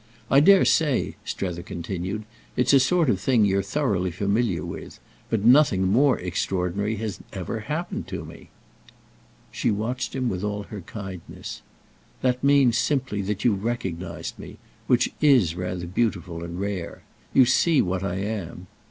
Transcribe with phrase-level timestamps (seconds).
[0.31, 2.23] I dare say," Strether continued,
[2.55, 7.59] "it's a sort of thing you're thoroughly familiar with; but nothing more extraordinary has ever
[7.59, 8.49] happened to me."
[9.51, 11.61] She watched him with all her kindness.
[12.23, 17.03] "That means simply that you've recognised me—which is rather beautiful and rare.
[17.31, 18.65] You see what I am."